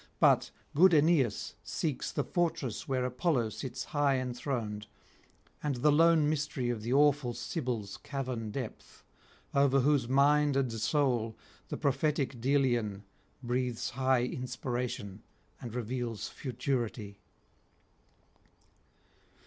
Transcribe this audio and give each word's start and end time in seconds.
But 0.19 0.49
good 0.73 0.95
Aeneas 0.95 1.53
seeks 1.63 2.11
the 2.11 2.23
fortress 2.23 2.87
where 2.87 3.05
Apollo 3.05 3.49
sits 3.49 3.83
high 3.93 4.17
enthroned, 4.17 4.87
and 5.61 5.75
the 5.75 5.91
lone 5.91 6.27
mystery 6.27 6.71
of 6.71 6.81
the 6.81 6.91
awful 6.91 7.35
Sibyl's 7.35 7.97
cavern 7.97 8.49
depth, 8.49 9.03
over 9.53 9.81
whose 9.81 10.09
mind 10.09 10.57
and 10.57 10.71
soul 10.73 11.35
the 11.69 11.77
prophetic 11.77 12.41
Delian 12.41 13.03
breathes 13.43 13.91
high 13.91 14.23
inspiration 14.23 15.21
and 15.61 15.75
reveals 15.75 16.29
futurity. 16.29 17.19